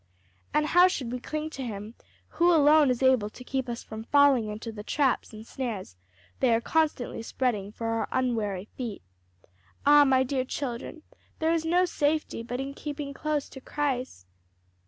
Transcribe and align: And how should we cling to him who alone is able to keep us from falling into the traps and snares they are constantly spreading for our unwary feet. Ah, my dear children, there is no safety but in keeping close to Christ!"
And 0.51 0.65
how 0.65 0.87
should 0.87 1.11
we 1.11 1.19
cling 1.19 1.51
to 1.51 1.61
him 1.61 1.93
who 2.29 2.51
alone 2.51 2.89
is 2.89 3.03
able 3.03 3.29
to 3.29 3.43
keep 3.43 3.69
us 3.69 3.83
from 3.83 4.05
falling 4.05 4.47
into 4.47 4.71
the 4.71 4.81
traps 4.81 5.31
and 5.31 5.45
snares 5.45 5.95
they 6.39 6.51
are 6.55 6.59
constantly 6.59 7.21
spreading 7.21 7.71
for 7.71 7.85
our 7.85 8.07
unwary 8.11 8.65
feet. 8.75 9.03
Ah, 9.85 10.03
my 10.03 10.23
dear 10.23 10.43
children, 10.43 11.03
there 11.37 11.53
is 11.53 11.65
no 11.65 11.85
safety 11.85 12.41
but 12.41 12.59
in 12.59 12.73
keeping 12.73 13.13
close 13.13 13.47
to 13.49 13.61
Christ!" 13.61 14.25